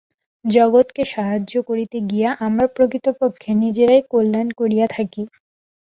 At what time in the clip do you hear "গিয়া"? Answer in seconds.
2.09-2.29